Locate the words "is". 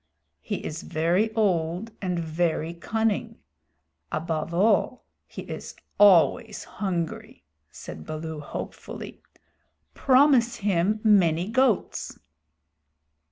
0.65-0.81, 5.43-5.75